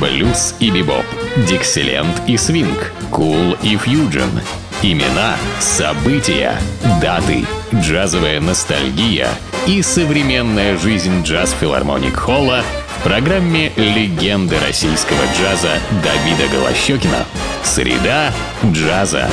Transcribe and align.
блюз 0.00 0.54
и 0.60 0.70
бибоп, 0.70 1.04
дикселент 1.48 2.22
и 2.26 2.36
свинг, 2.36 2.92
кул 3.10 3.56
и 3.62 3.76
фьюджен. 3.76 4.30
Имена, 4.82 5.36
события, 5.58 6.54
даты, 7.00 7.44
джазовая 7.74 8.40
ностальгия 8.40 9.28
и 9.66 9.80
современная 9.82 10.76
жизнь 10.76 11.22
джаз-филармоник 11.22 12.14
Холла 12.14 12.62
в 12.98 13.02
программе 13.04 13.72
«Легенды 13.76 14.56
российского 14.66 15.22
джаза» 15.38 15.78
Давида 16.04 16.52
Голощекина. 16.52 17.24
Среда 17.64 18.32
джаза. 18.64 19.28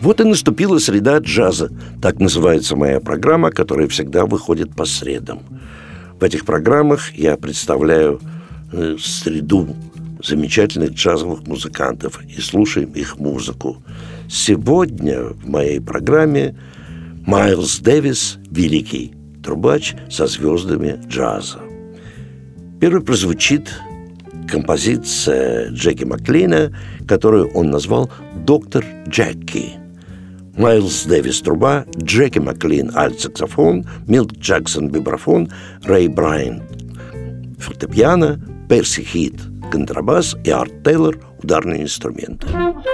Вот 0.00 0.20
и 0.20 0.24
наступила 0.24 0.78
среда 0.78 1.18
джаза. 1.18 1.70
Так 2.02 2.18
называется 2.20 2.74
моя 2.74 3.00
программа, 3.00 3.50
которая 3.50 3.86
всегда 3.86 4.26
выходит 4.26 4.74
по 4.74 4.86
средам. 4.86 5.40
В 6.18 6.24
этих 6.24 6.44
программах 6.44 7.14
я 7.14 7.36
представляю 7.36 8.20
среду 8.98 9.76
замечательных 10.22 10.92
джазовых 10.92 11.46
музыкантов 11.46 12.20
и 12.24 12.40
слушаем 12.40 12.92
их 12.92 13.18
музыку. 13.18 13.82
Сегодня 14.28 15.24
в 15.24 15.48
моей 15.48 15.80
программе 15.80 16.56
Майлз 17.26 17.80
Дэвис 17.80 18.38
«Великий 18.50 19.14
трубач 19.42 19.94
со 20.10 20.26
звездами 20.26 21.00
джаза». 21.08 21.60
Первый 22.80 23.02
прозвучит 23.02 23.74
композиция 24.48 25.70
Джеки 25.70 26.04
Маклина, 26.04 26.76
которую 27.06 27.50
он 27.52 27.70
назвал 27.70 28.10
«Доктор 28.46 28.84
Джеки». 29.08 29.74
Майлз 30.56 31.04
Дэвис– 31.04 31.40
труба, 31.42 31.86
Джеки 31.96 32.38
Маклин– 32.38 32.90
альт-саксофон, 32.94 33.86
Милк 34.06 34.32
Джексон– 34.34 34.88
вибрафон, 34.92 35.50
Рэй 35.84 36.08
Брайан– 36.08 36.62
фортепиано, 37.58 38.40
Percy 38.70 39.02
Heath, 39.02 39.50
contrabasso 39.72 40.38
e 40.44 40.52
Art 40.52 40.72
Taylor, 40.82 41.18
o 41.42 41.44
darno 41.44 41.74
instrumento. 41.74 42.46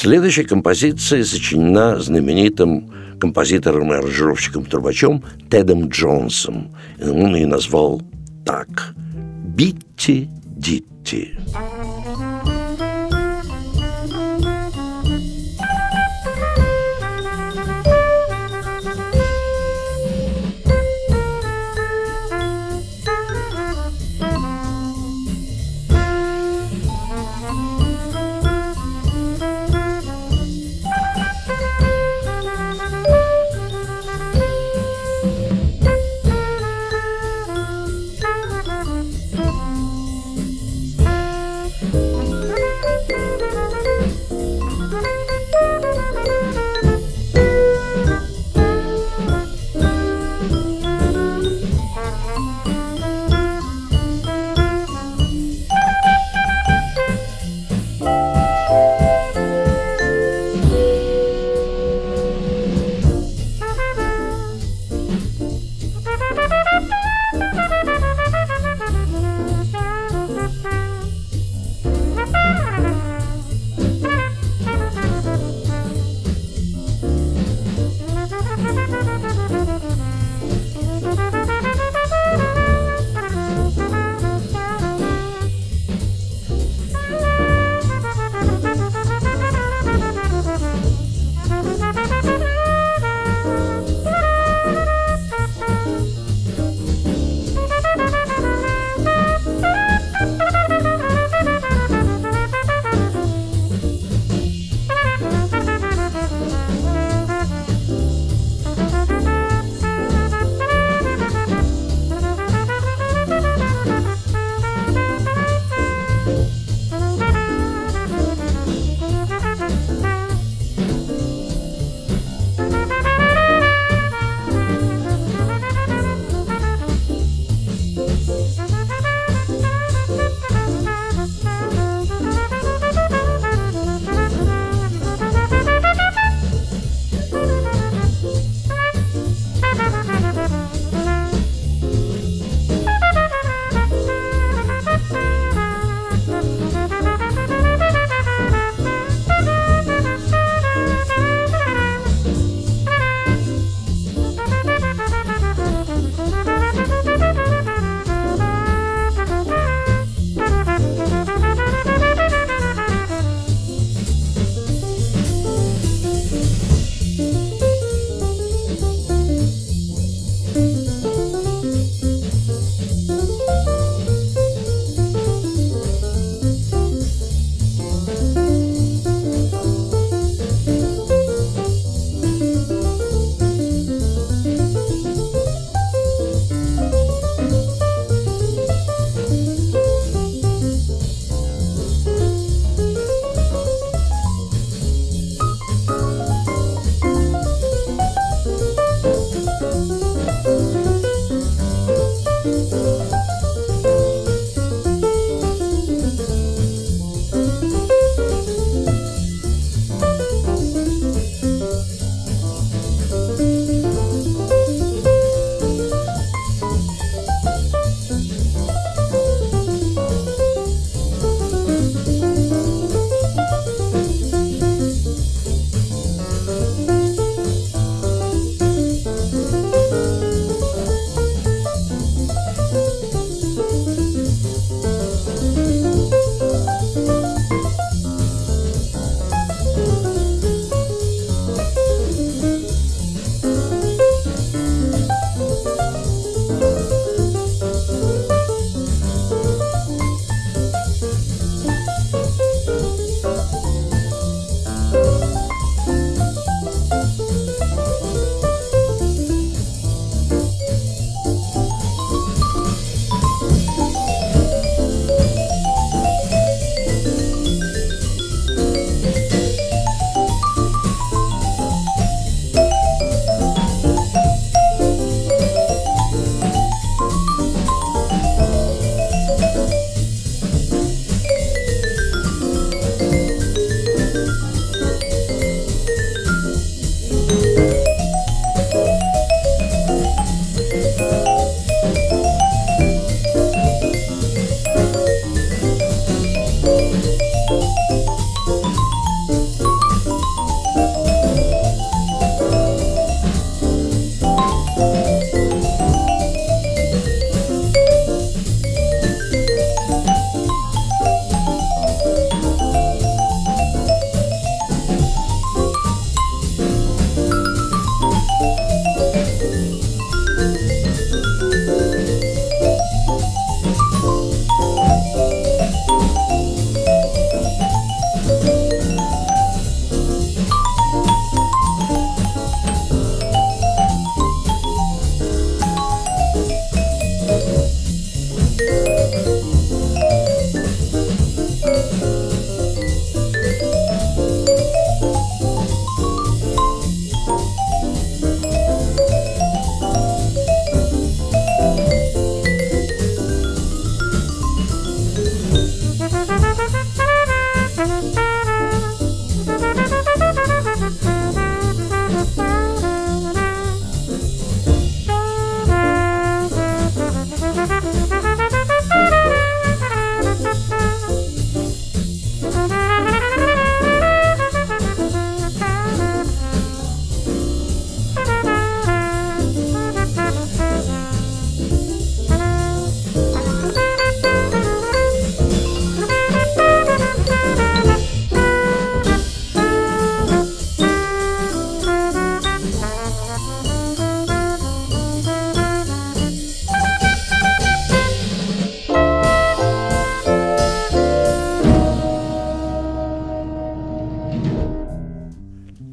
Следующая 0.00 0.44
композиция 0.44 1.22
сочинена 1.24 1.98
знаменитым 1.98 2.90
композитором 3.20 3.92
и 3.92 3.96
аранжировщиком 3.96 4.64
трубачом 4.64 5.22
Тедом 5.50 5.88
Джонсом. 5.88 6.74
Он 7.02 7.36
ее 7.36 7.46
назвал 7.46 8.00
так 8.46 8.94
«Битти 9.44 10.30
Дитти». 10.42 11.34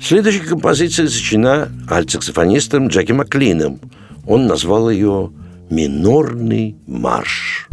Следующая 0.08 0.46
композиция 0.46 1.10
сочинена 1.10 1.68
альтсаксофонистом 1.90 2.88
Джеки 2.88 3.12
Маклином. 3.12 3.82
Он 4.26 4.48
назвал 4.48 4.90
ее 4.90 5.34
«Минорный 5.70 6.78
марш». 6.88 7.68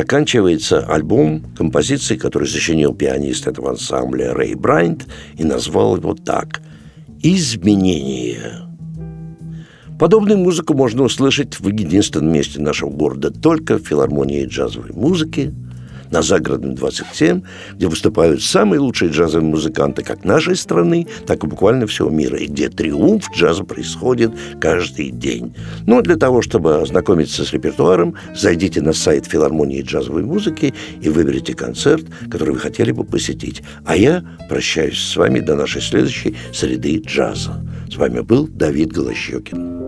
Заканчивается 0.00 0.80
альбом 0.86 1.42
композиции, 1.54 2.16
который 2.16 2.48
сочинил 2.48 2.94
пианист 2.94 3.46
этого 3.46 3.72
ансамбля 3.72 4.32
Рэй 4.32 4.54
Брайант 4.54 5.06
и 5.36 5.44
назвал 5.44 5.98
его 5.98 6.14
так 6.14 6.62
«Изменение». 7.22 8.66
Подобную 9.98 10.38
музыку 10.38 10.72
можно 10.72 11.02
услышать 11.02 11.60
в 11.60 11.68
единственном 11.68 12.32
месте 12.32 12.62
нашего 12.62 12.88
города 12.88 13.30
только 13.30 13.76
в 13.76 13.86
филармонии 13.86 14.46
джазовой 14.46 14.92
музыки– 14.92 15.52
на 16.10 16.22
Загородном 16.22 16.74
27, 16.74 17.42
где 17.74 17.88
выступают 17.88 18.42
самые 18.42 18.80
лучшие 18.80 19.10
джазовые 19.10 19.48
музыканты 19.48 20.02
как 20.02 20.24
нашей 20.24 20.56
страны, 20.56 21.06
так 21.26 21.44
и 21.44 21.46
буквально 21.46 21.86
всего 21.86 22.10
мира, 22.10 22.38
и 22.38 22.46
где 22.46 22.68
триумф 22.68 23.30
джаза 23.34 23.64
происходит 23.64 24.32
каждый 24.60 25.10
день. 25.10 25.54
Ну, 25.86 26.02
для 26.02 26.16
того, 26.16 26.42
чтобы 26.42 26.80
ознакомиться 26.80 27.44
с 27.44 27.52
репертуаром, 27.52 28.14
зайдите 28.34 28.80
на 28.80 28.92
сайт 28.92 29.26
филармонии 29.26 29.82
джазовой 29.82 30.22
музыки 30.22 30.74
и 31.00 31.08
выберите 31.08 31.54
концерт, 31.54 32.04
который 32.30 32.54
вы 32.54 32.58
хотели 32.58 32.92
бы 32.92 33.04
посетить. 33.04 33.62
А 33.84 33.96
я 33.96 34.24
прощаюсь 34.48 34.98
с 34.98 35.16
вами 35.16 35.40
до 35.40 35.54
нашей 35.54 35.82
следующей 35.82 36.36
среды 36.52 37.02
джаза. 37.04 37.64
С 37.90 37.96
вами 37.96 38.20
был 38.20 38.46
Давид 38.46 38.92
Голощекин. 38.92 39.79